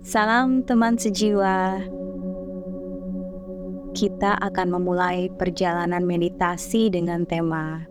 Salam 0.00 0.64
teman 0.64 0.96
sejiwa. 0.96 1.76
Kita 3.92 4.32
akan 4.40 4.72
memulai 4.72 5.28
perjalanan 5.28 6.08
meditasi 6.08 6.88
dengan 6.88 7.28
tema 7.28 7.84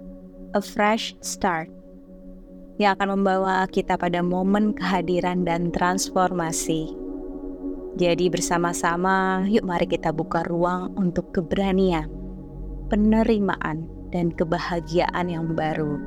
A 0.57 0.61
Fresh 0.61 1.13
Start 1.21 1.69
yang 2.81 2.97
akan 2.97 3.21
membawa 3.21 3.61
kita 3.69 3.93
pada 3.93 4.25
momen 4.25 4.73
kehadiran 4.73 5.45
dan 5.45 5.69
transformasi. 5.69 6.97
Jadi 8.01 8.25
bersama-sama 8.33 9.45
yuk 9.45 9.69
mari 9.69 9.85
kita 9.85 10.09
buka 10.09 10.41
ruang 10.49 10.89
untuk 10.97 11.29
keberanian, 11.29 12.09
penerimaan, 12.89 13.85
dan 14.09 14.33
kebahagiaan 14.33 15.29
yang 15.29 15.53
baru. 15.53 16.01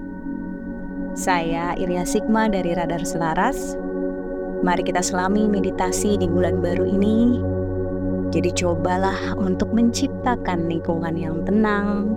Saya 1.15 1.79
Ilya 1.79 2.03
Sigma 2.03 2.51
dari 2.51 2.75
Radar 2.75 3.07
Selaras. 3.07 3.79
Mari 4.63 4.87
kita 4.87 5.03
selami 5.03 5.51
meditasi 5.51 6.15
di 6.15 6.31
bulan 6.31 6.63
baru 6.63 6.87
ini. 6.87 7.43
Jadi 8.31 8.55
cobalah 8.55 9.35
untuk 9.35 9.75
menciptakan 9.75 10.71
lingkungan 10.71 11.19
yang 11.19 11.43
tenang, 11.43 12.15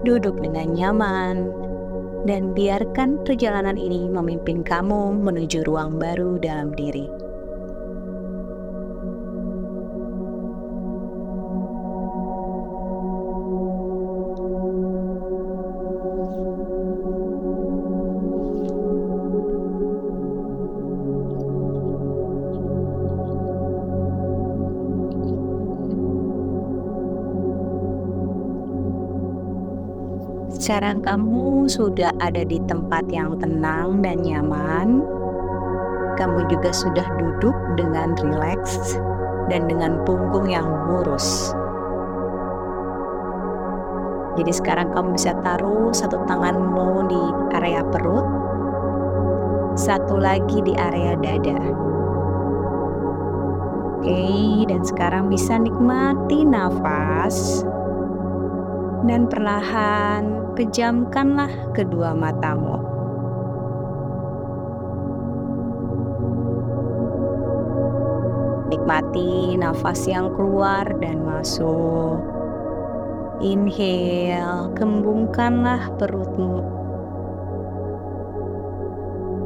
duduk 0.00 0.40
dengan 0.40 0.72
nyaman, 0.72 1.52
dan 2.24 2.56
biarkan 2.56 3.20
perjalanan 3.22 3.76
ini 3.76 4.08
memimpin 4.08 4.64
kamu 4.64 5.20
menuju 5.20 5.62
ruang 5.68 6.00
baru 6.00 6.40
dalam 6.40 6.72
diri. 6.72 7.27
Sekarang 30.68 31.00
kamu 31.00 31.64
sudah 31.64 32.12
ada 32.20 32.44
di 32.44 32.60
tempat 32.68 33.08
yang 33.08 33.40
tenang 33.40 34.04
dan 34.04 34.20
nyaman. 34.20 35.00
Kamu 36.20 36.44
juga 36.44 36.68
sudah 36.76 37.08
duduk 37.16 37.56
dengan 37.80 38.12
rileks 38.20 39.00
dan 39.48 39.64
dengan 39.64 40.04
punggung 40.04 40.44
yang 40.44 40.68
lurus. 40.92 41.56
Jadi 44.36 44.52
sekarang 44.52 44.92
kamu 44.92 45.16
bisa 45.16 45.32
taruh 45.40 45.88
satu 45.88 46.20
tanganmu 46.28 47.08
di 47.08 47.22
area 47.56 47.80
perut, 47.88 48.28
satu 49.72 50.20
lagi 50.20 50.60
di 50.68 50.76
area 50.76 51.16
dada. 51.16 51.64
Oke, 53.96 54.68
dan 54.68 54.84
sekarang 54.84 55.32
bisa 55.32 55.56
nikmati 55.56 56.44
nafas 56.44 57.64
dan 59.06 59.30
perlahan 59.30 60.54
pejamkanlah 60.58 61.52
kedua 61.76 62.16
matamu. 62.18 62.82
Nikmati 68.68 69.54
nafas 69.56 70.04
yang 70.10 70.34
keluar 70.34 70.84
dan 70.98 71.22
masuk. 71.22 72.18
Inhale, 73.38 74.74
kembungkanlah 74.74 75.94
perutmu. 75.94 76.66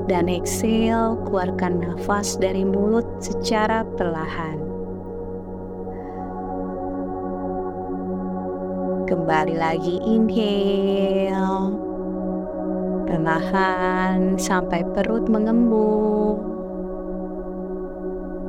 Dan 0.08 0.27
exhale, 0.33 1.20
keluarkan 1.28 1.84
nafas 1.84 2.41
dari 2.41 2.64
mulut 2.64 3.06
secara 3.20 3.84
perlahan. 3.95 4.72
Kembali 9.12 9.61
lagi 9.61 10.00
inhale. 10.08 11.68
Perlahan 13.05 14.40
sampai 14.40 14.89
perut 14.96 15.28
mengembung. 15.28 16.40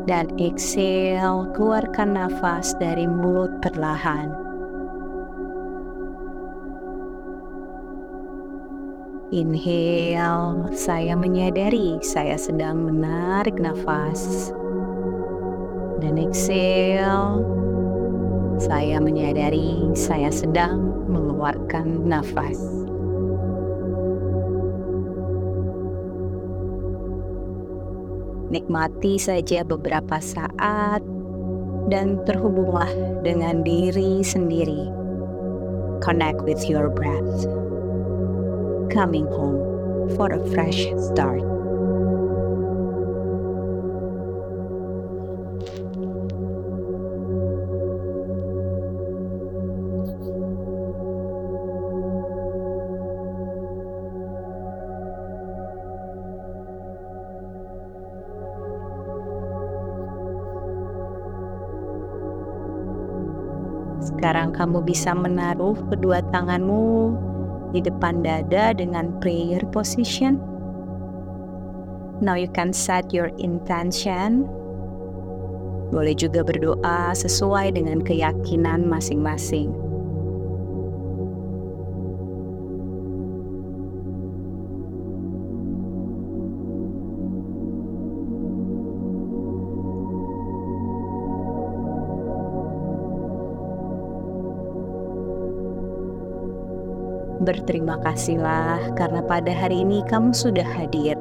Dan 0.07 0.31
exhale, 0.39 1.51
keluarkan 1.51 2.15
nafas 2.15 2.71
dari 2.79 3.03
mulut 3.03 3.51
perlahan. 3.59 4.31
Inhale, 9.35 10.71
saya 10.71 11.19
menyadari 11.19 11.99
saya 11.99 12.39
sedang 12.39 12.87
menarik 12.87 13.59
nafas. 13.59 14.55
Dan 15.99 16.15
exhale, 16.23 17.62
saya 18.63 18.95
menyadari 19.03 19.91
saya 19.91 20.31
sedang 20.31 21.03
mengeluarkan 21.11 22.07
nafas. 22.07 22.55
Nikmati 28.47 29.19
saja 29.19 29.67
beberapa 29.67 30.23
saat 30.23 31.03
dan 31.91 32.23
terhubunglah 32.23 32.87
dengan 33.27 33.67
diri 33.67 34.23
sendiri. 34.23 34.87
Connect 35.99 36.39
with 36.47 36.63
your 36.71 36.87
breath. 36.87 37.43
Coming 38.87 39.27
home 39.27 39.59
for 40.15 40.31
a 40.31 40.39
fresh 40.55 40.87
start. 41.11 41.52
Sekarang 64.23 64.55
kamu 64.55 64.87
bisa 64.87 65.11
menaruh 65.11 65.75
kedua 65.91 66.23
tanganmu 66.31 67.11
di 67.75 67.83
depan 67.83 68.23
dada 68.23 68.71
dengan 68.71 69.11
prayer 69.19 69.59
position. 69.67 70.39
Now 72.23 72.39
you 72.39 72.47
can 72.47 72.71
set 72.71 73.11
your 73.11 73.35
intention. 73.35 74.47
Boleh 75.91 76.15
juga 76.15 76.39
berdoa 76.39 77.11
sesuai 77.11 77.75
dengan 77.75 77.99
keyakinan 77.99 78.87
masing-masing. 78.87 79.75
Berterima 97.43 97.99
kasihlah 97.99 98.95
karena 98.95 99.19
pada 99.19 99.51
hari 99.51 99.83
ini 99.83 99.99
kamu 100.07 100.31
sudah 100.31 100.63
hadir 100.63 101.19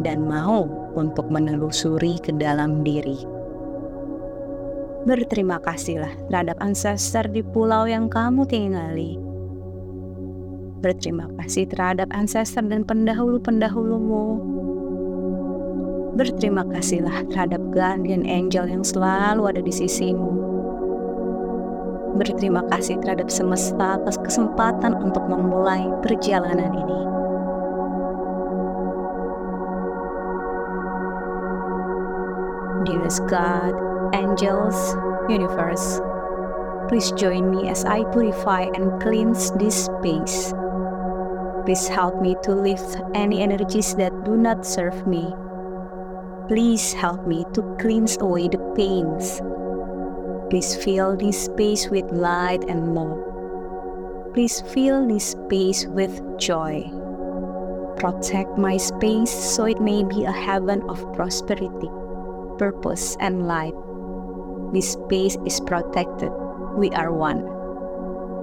dan 0.00 0.24
mau 0.24 0.64
untuk 0.96 1.28
menelusuri 1.28 2.16
ke 2.16 2.32
dalam 2.32 2.80
diri. 2.80 3.20
Berterima 5.04 5.60
kasihlah 5.60 6.08
terhadap 6.32 6.56
ancestor 6.64 7.28
di 7.28 7.44
pulau 7.44 7.84
yang 7.84 8.08
kamu 8.08 8.48
tinggali. 8.48 9.20
Berterima 10.80 11.28
kasih 11.36 11.68
terhadap 11.68 12.08
ancestor 12.16 12.64
dan 12.64 12.88
pendahulu-pendahulumu. 12.88 14.40
Berterima 16.16 16.64
kasihlah 16.72 17.20
terhadap 17.28 17.60
guardian 17.68 18.24
angel 18.24 18.64
yang 18.64 18.80
selalu 18.80 19.52
ada 19.52 19.60
di 19.60 19.72
sisimu 19.76 20.43
berterima 22.14 22.62
kasih 22.70 22.98
terhadap 23.02 23.28
semesta 23.28 23.98
atas 23.98 24.16
kesempatan 24.22 24.94
untuk 24.98 25.26
memulai 25.26 25.90
perjalanan 26.00 26.70
ini. 26.70 27.00
Dearest 32.84 33.24
God, 33.26 33.72
angels, 34.12 34.76
universe, 35.26 36.00
please 36.88 37.10
join 37.16 37.48
me 37.48 37.68
as 37.68 37.84
I 37.84 38.04
purify 38.12 38.68
and 38.76 39.00
cleanse 39.00 39.50
this 39.56 39.88
space. 39.88 40.52
Please 41.64 41.88
help 41.88 42.20
me 42.20 42.36
to 42.44 42.52
lift 42.52 43.00
any 43.16 43.40
energies 43.40 43.96
that 43.96 44.12
do 44.28 44.36
not 44.36 44.68
serve 44.68 45.08
me. 45.08 45.32
Please 46.44 46.92
help 46.92 47.24
me 47.24 47.48
to 47.56 47.64
cleanse 47.80 48.20
away 48.20 48.52
the 48.52 48.60
pains, 48.76 49.40
Please 50.54 50.76
fill 50.76 51.16
this 51.16 51.46
space 51.46 51.88
with 51.88 52.04
light 52.12 52.62
and 52.70 52.94
love. 52.94 53.18
Please 54.34 54.60
fill 54.60 55.04
this 55.08 55.34
space 55.34 55.84
with 55.86 56.22
joy. 56.38 56.86
Protect 57.96 58.56
my 58.56 58.76
space 58.76 59.32
so 59.32 59.64
it 59.64 59.80
may 59.80 60.04
be 60.04 60.22
a 60.22 60.30
heaven 60.30 60.80
of 60.88 61.02
prosperity. 61.12 61.90
purpose 62.56 63.16
and 63.18 63.48
light. 63.48 63.74
This 64.72 64.92
space 64.92 65.36
is 65.44 65.58
protected. 65.58 66.30
We 66.76 66.90
are 66.90 67.10
one. 67.10 67.42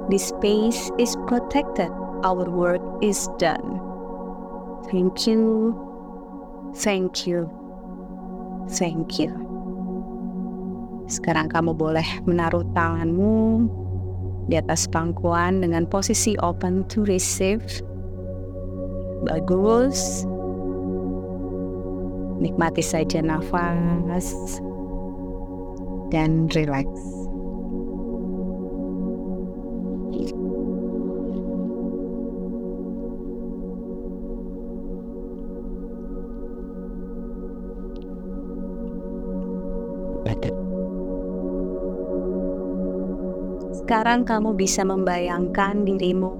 This 0.10 0.28
space 0.36 0.92
is 1.00 1.16
protected. 1.28 1.92
Our 2.28 2.44
work 2.52 2.82
is 3.02 3.30
done. 3.40 3.80
Thank 4.92 5.28
you. 5.28 5.80
Thank 6.76 7.26
you. 7.26 7.48
Thank 8.68 9.18
you. 9.18 9.51
Sekarang 11.12 11.52
kamu 11.52 11.76
boleh 11.76 12.08
menaruh 12.24 12.64
tanganmu 12.72 13.68
di 14.48 14.56
atas 14.56 14.88
pangkuan 14.88 15.60
dengan 15.60 15.84
posisi 15.84 16.40
open 16.40 16.88
to 16.88 17.04
receive. 17.04 17.60
Bagus. 19.28 20.24
Nikmati 22.40 22.80
saja 22.80 23.20
nafas 23.20 24.34
dan 26.16 26.48
relax. 26.56 27.21
Sekarang 43.92 44.24
kamu 44.24 44.56
bisa 44.56 44.88
membayangkan 44.88 45.84
dirimu 45.84 46.32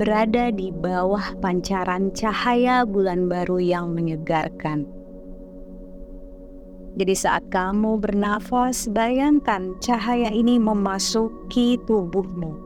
berada 0.00 0.48
di 0.48 0.72
bawah 0.72 1.36
pancaran 1.44 2.08
cahaya 2.16 2.88
bulan 2.88 3.28
baru 3.28 3.60
yang 3.60 3.92
menyegarkan. 3.92 4.88
Jadi 6.96 7.12
saat 7.12 7.44
kamu 7.52 8.00
bernafas, 8.00 8.88
bayangkan 8.88 9.76
cahaya 9.84 10.32
ini 10.32 10.56
memasuki 10.56 11.76
tubuhmu. 11.84 12.56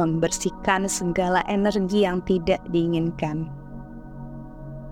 Membersihkan 0.00 0.88
segala 0.88 1.44
energi 1.52 2.08
yang 2.08 2.24
tidak 2.24 2.64
diinginkan. 2.72 3.44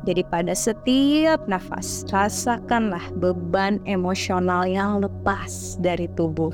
Jadi 0.04 0.28
pada 0.28 0.52
setiap 0.52 1.40
nafas, 1.48 2.04
rasakanlah 2.12 3.16
beban 3.16 3.80
emosional 3.88 4.68
yang 4.68 5.00
lepas 5.00 5.80
dari 5.80 6.04
tubuh 6.12 6.52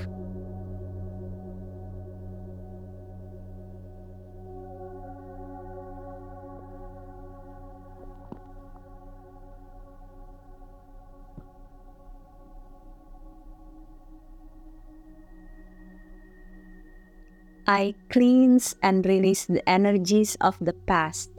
I 17.68 17.94
cleanse 18.08 18.74
and 18.82 19.04
release 19.04 19.44
the 19.44 19.60
energies 19.68 20.38
of 20.40 20.56
the 20.58 20.72
past. 20.72 21.30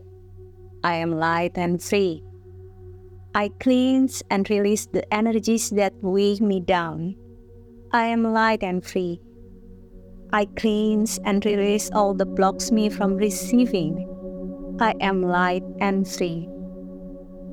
I 0.84 0.94
am 0.94 1.18
light 1.18 1.58
and 1.58 1.82
free. 1.82 2.24
I 3.34 3.50
cleanse 3.60 4.22
and 4.30 4.48
release 4.48 4.86
the 4.86 5.12
energies 5.12 5.72
that 5.72 5.96
weigh 6.04 6.38
me 6.40 6.60
down. 6.60 7.16
I 7.92 8.06
am 8.06 8.32
light 8.32 8.62
and 8.62 8.86
free. 8.86 9.20
I 10.32 10.46
cleanse 10.46 11.18
and 11.26 11.44
release 11.44 11.90
all 11.96 12.14
that 12.14 12.36
blocks 12.36 12.72
me 12.72 12.90
from 12.90 13.16
receiving. 13.16 14.06
I 14.80 14.94
am 15.02 15.24
light 15.24 15.64
and 15.82 16.08
free. 16.08 16.48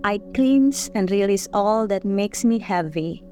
I 0.05 0.19
cleanse 0.34 0.90
and 0.94 1.11
release 1.11 1.49
all 1.55 1.87
that 1.87 2.05
makes 2.05 2.44
me 2.44 2.58
heavy. 2.58 3.25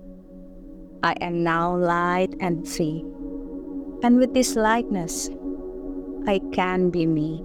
I 1.02 1.12
am 1.20 1.44
now 1.44 1.76
light 1.76 2.35
and 2.40 2.67
free. 2.67 3.05
And 4.02 4.19
with 4.19 4.35
this 4.35 4.56
lightness, 4.56 5.31
I 6.26 6.41
can 6.52 6.91
be 6.91 7.06
me. 7.06 7.44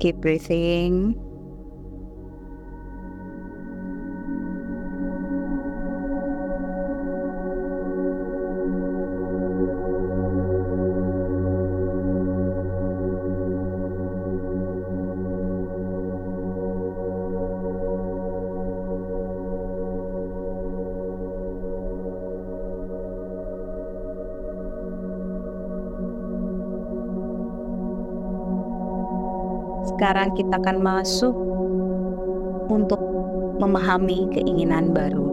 Keep 0.00 0.16
breathing. 0.16 1.27
Sekarang 30.08 30.32
kita 30.32 30.56
akan 30.56 30.78
masuk 30.80 31.36
untuk 32.72 32.96
memahami 33.60 34.24
keinginan 34.32 34.96
baru. 34.96 35.28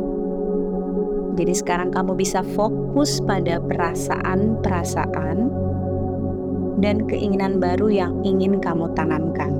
Jadi 1.39 1.55
sekarang 1.55 1.95
kamu 1.95 2.11
bisa 2.19 2.43
fokus 2.43 3.23
pada 3.23 3.63
perasaan-perasaan 3.63 5.47
dan 6.83 7.07
keinginan 7.07 7.63
baru 7.63 7.87
yang 7.87 8.19
ingin 8.27 8.59
kamu 8.59 8.91
tanamkan. 8.99 9.55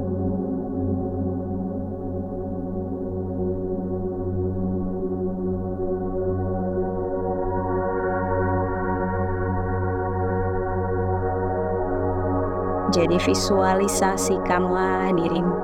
Jadi 12.96 13.20
visualisasikanlah 13.20 15.12
dirimu 15.20 15.58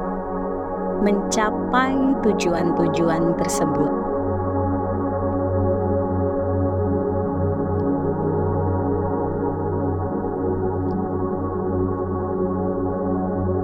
mencapai 1.00 1.96
tujuan-tujuan 2.28 3.40
tersebut. 3.40 3.94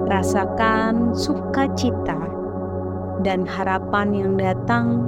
Rasakan 0.08 1.12
sukacita 1.12 2.16
dan 3.20 3.44
harapan 3.44 4.16
yang 4.16 4.40
datang 4.40 5.04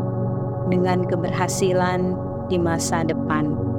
dengan 0.69 1.09
keberhasilan 1.09 2.13
di 2.53 2.61
masa 2.61 3.09
depan. 3.09 3.70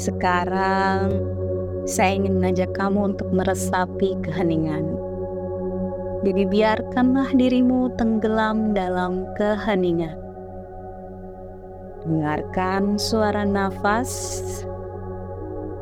Sekarang 0.00 1.12
saya 1.84 2.16
ingin 2.16 2.40
mengajak 2.40 2.72
kamu 2.72 3.12
untuk 3.12 3.28
meresapi 3.36 4.16
keheningan. 4.24 4.96
Jadi 6.24 6.48
biarkanlah 6.48 7.28
dirimu 7.36 7.92
tenggelam 8.00 8.72
dalam 8.72 9.28
keheningan. 9.36 10.16
Dengarkan 12.08 12.96
suara 12.96 13.44
nafas 13.44 14.40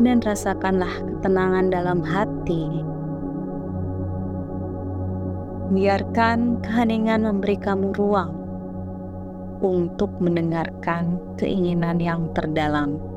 dan 0.02 0.18
rasakanlah 0.18 0.90
ketenangan 0.98 1.70
dalam 1.70 2.02
hati. 2.02 2.82
Biarkan 5.78 6.58
keheningan 6.66 7.22
memberi 7.22 7.54
kamu 7.54 7.94
ruang 7.94 8.34
untuk 9.62 10.10
mendengarkan 10.18 11.22
keinginan 11.38 12.02
yang 12.02 12.26
terdalam. 12.34 13.07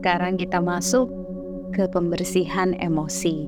Sekarang 0.00 0.40
kita 0.40 0.64
masuk 0.64 1.12
ke 1.76 1.84
pembersihan 1.92 2.72
emosi. 2.80 3.44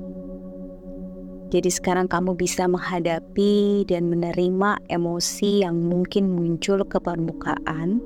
Jadi 1.49 1.65
sekarang 1.65 2.05
kamu 2.05 2.37
bisa 2.37 2.69
menghadapi 2.69 3.89
dan 3.89 4.05
menerima 4.05 4.77
emosi 4.85 5.65
yang 5.65 5.81
mungkin 5.81 6.29
muncul 6.29 6.85
ke 6.85 7.01
permukaan. 7.01 7.97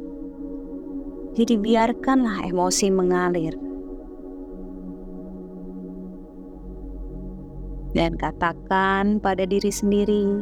Jadi 1.36 1.60
biarkanlah 1.60 2.48
emosi 2.48 2.88
mengalir. 2.88 3.52
Dan 7.92 8.16
katakan 8.16 9.20
pada 9.20 9.44
diri 9.44 9.76
sendiri 9.76 10.40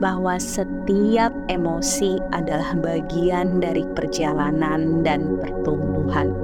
bahwa 0.00 0.40
setiap 0.40 1.36
emosi 1.52 2.16
adalah 2.32 2.72
bagian 2.80 3.60
dari 3.60 3.84
perjalanan 3.92 5.04
dan 5.04 5.36
pertumbuhan. 5.44 6.41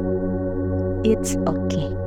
It's 1.04 1.36
okay. 1.46 1.97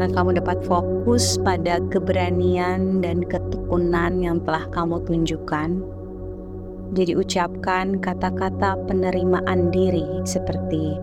Karena 0.00 0.16
kamu 0.16 0.40
dapat 0.40 0.58
fokus 0.64 1.36
pada 1.44 1.76
keberanian 1.92 3.04
dan 3.04 3.20
ketekunan 3.20 4.16
yang 4.24 4.40
telah 4.48 4.64
kamu 4.72 4.96
tunjukkan. 5.04 5.76
Jadi 6.96 7.20
ucapkan 7.20 8.00
kata-kata 8.00 8.80
penerimaan 8.88 9.68
diri 9.68 10.24
seperti 10.24 10.96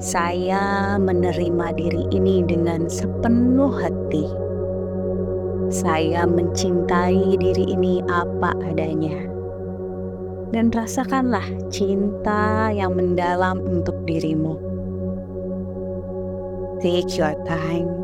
saya 0.00 0.96
menerima 0.96 1.76
diri 1.76 2.08
ini 2.16 2.40
dengan 2.48 2.88
sepenuh 2.88 3.76
hati. 3.76 4.24
Saya 5.68 6.24
mencintai 6.24 7.36
diri 7.36 7.76
ini 7.76 8.00
apa 8.08 8.56
adanya. 8.64 9.20
Dan 10.48 10.72
rasakanlah 10.72 11.44
cinta 11.68 12.72
yang 12.72 12.96
mendalam 12.96 13.60
untuk 13.68 14.00
dirimu. 14.08 14.56
Take 16.80 17.20
your 17.20 17.36
time 17.44 18.03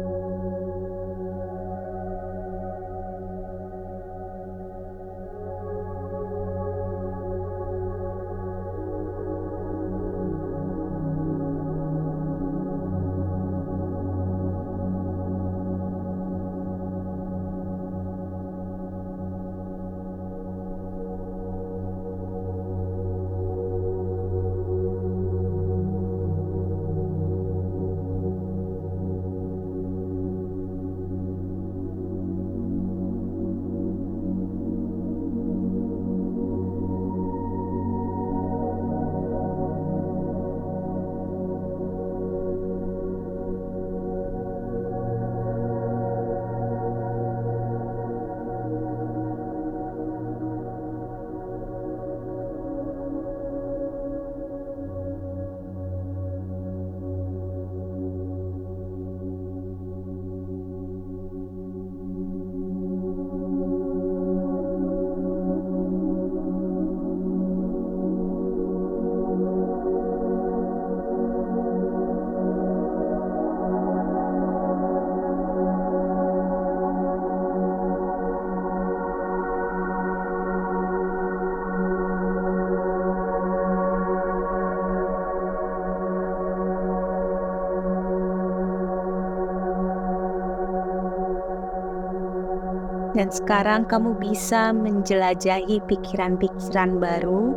Dan 93.21 93.29
sekarang 93.29 93.85
kamu 93.85 94.17
bisa 94.17 94.73
menjelajahi 94.73 95.85
pikiran-pikiran 95.85 96.97
baru 96.97 97.53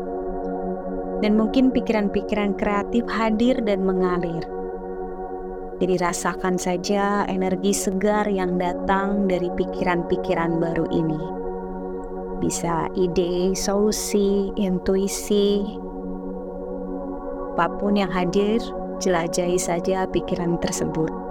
dan 1.23 1.39
mungkin 1.39 1.71
pikiran-pikiran 1.71 2.59
kreatif 2.59 3.07
hadir 3.07 3.63
dan 3.63 3.87
mengalir. 3.87 4.43
Jadi 5.79 5.95
rasakan 6.03 6.59
saja 6.59 7.23
energi 7.31 7.71
segar 7.71 8.27
yang 8.27 8.59
datang 8.59 9.31
dari 9.31 9.47
pikiran-pikiran 9.55 10.59
baru 10.59 10.83
ini. 10.91 11.23
Bisa 12.43 12.91
ide, 12.99 13.55
solusi, 13.55 14.51
intuisi, 14.59 15.63
apa 17.55 17.71
pun 17.79 17.95
yang 17.95 18.11
hadir, 18.11 18.59
jelajahi 18.99 19.55
saja 19.55 20.11
pikiran 20.11 20.59
tersebut. 20.59 21.22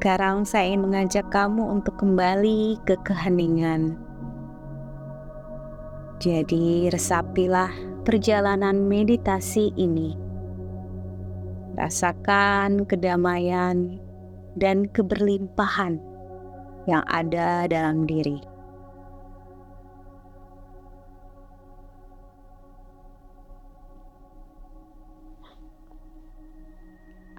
Sekarang 0.00 0.48
saya 0.48 0.72
ingin 0.72 0.88
mengajak 0.88 1.28
kamu 1.28 1.60
untuk 1.60 2.00
kembali 2.00 2.80
ke 2.88 2.96
keheningan. 3.04 4.00
Jadi, 6.16 6.88
resapilah 6.88 7.68
perjalanan 8.08 8.88
meditasi 8.88 9.76
ini. 9.76 10.16
Rasakan 11.76 12.88
kedamaian 12.88 14.00
dan 14.56 14.88
keberlimpahan 14.88 16.00
yang 16.88 17.04
ada 17.04 17.68
dalam 17.68 18.08
diri. 18.08 18.49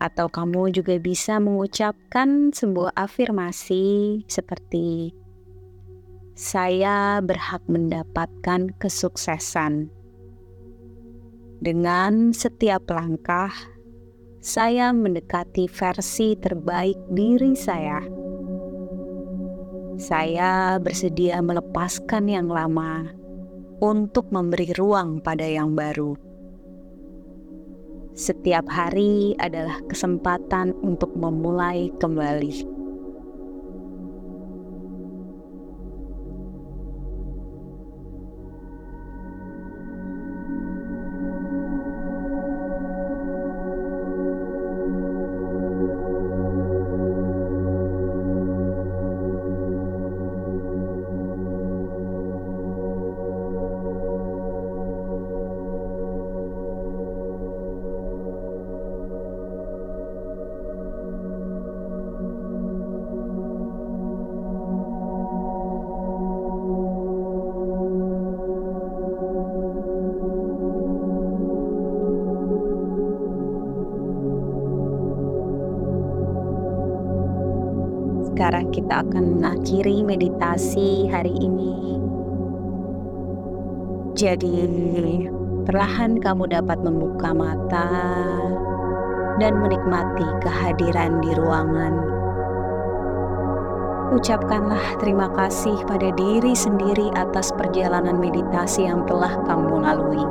Atau 0.01 0.25
kamu 0.25 0.73
juga 0.73 0.97
bisa 0.97 1.37
mengucapkan 1.37 2.49
sebuah 2.49 2.97
afirmasi 2.97 4.25
seperti 4.25 5.13
saya 6.41 7.21
berhak 7.21 7.61
mendapatkan 7.69 8.73
kesuksesan. 8.81 9.93
Dengan 11.61 12.33
setiap 12.33 12.89
langkah, 12.89 13.53
saya 14.41 14.89
mendekati 14.89 15.69
versi 15.69 16.33
terbaik 16.33 16.97
diri 17.13 17.53
saya. 17.53 18.01
Saya 20.01 20.81
bersedia 20.81 21.37
melepaskan 21.45 22.25
yang 22.25 22.49
lama 22.49 23.05
untuk 23.77 24.33
memberi 24.33 24.73
ruang 24.73 25.21
pada 25.21 25.45
yang 25.45 25.77
baru. 25.77 26.30
Setiap 28.21 28.69
hari 28.69 29.33
adalah 29.41 29.81
kesempatan 29.89 30.77
untuk 30.85 31.09
memulai 31.17 31.89
kembali. 31.97 32.80
Sekarang 78.51 78.75
kita 78.75 78.95
akan 79.07 79.23
mengakhiri 79.39 80.03
meditasi 80.03 81.07
hari 81.07 81.31
ini. 81.39 81.95
Jadi, 84.11 84.67
perlahan 85.63 86.19
kamu 86.19 86.51
dapat 86.51 86.83
membuka 86.83 87.31
mata 87.31 87.87
dan 89.39 89.55
menikmati 89.55 90.27
kehadiran 90.43 91.23
di 91.23 91.31
ruangan. 91.31 91.95
Ucapkanlah 94.19 94.99
terima 94.99 95.31
kasih 95.31 95.87
pada 95.87 96.11
diri 96.11 96.51
sendiri 96.51 97.07
atas 97.15 97.55
perjalanan 97.55 98.19
meditasi 98.19 98.83
yang 98.83 99.07
telah 99.07 99.31
kamu 99.47 99.79
lalui. 99.79 100.27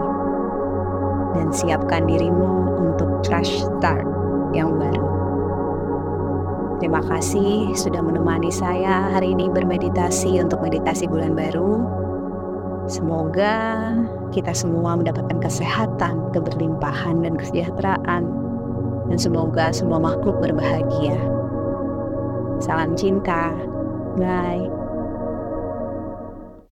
Dan 1.41 1.49
siapkan 1.57 2.05
dirimu 2.05 2.85
untuk 2.85 3.25
fresh 3.25 3.65
start 3.65 4.05
yang 4.53 4.77
baru. 4.77 5.20
Terima 6.81 7.05
kasih 7.05 7.77
sudah 7.77 8.01
menemani 8.01 8.49
saya 8.49 9.13
hari 9.13 9.37
ini 9.37 9.53
bermeditasi 9.53 10.41
untuk 10.41 10.65
meditasi 10.65 11.05
bulan 11.05 11.37
baru. 11.37 11.85
Semoga 12.89 13.93
kita 14.33 14.57
semua 14.57 14.97
mendapatkan 14.97 15.45
kesehatan, 15.45 16.33
keberlimpahan, 16.33 17.21
dan 17.21 17.37
kesejahteraan. 17.37 18.25
Dan 19.13 19.19
semoga 19.21 19.77
semua 19.77 20.01
makhluk 20.01 20.41
berbahagia. 20.41 21.21
Salam 22.65 22.97
cinta. 22.97 23.53
Bye. 24.17 24.80